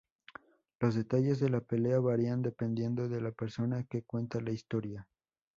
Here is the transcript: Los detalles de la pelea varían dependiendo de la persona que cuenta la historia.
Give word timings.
Los 0.79 0.95
detalles 0.95 1.39
de 1.39 1.49
la 1.51 1.61
pelea 1.61 1.99
varían 1.99 2.41
dependiendo 2.41 3.07
de 3.07 3.21
la 3.21 3.31
persona 3.31 3.83
que 3.83 4.01
cuenta 4.01 4.41
la 4.41 4.49
historia. 4.49 5.07